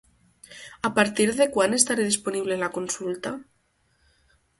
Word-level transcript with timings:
A 0.87 0.89
partir 0.99 1.27
de 1.39 1.45
quan 1.57 1.75
estarà 1.77 2.05
disponible 2.07 2.57
la 2.63 2.71
consulta? 2.79 3.35